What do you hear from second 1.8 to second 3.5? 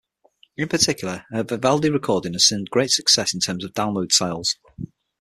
recording has seen great success in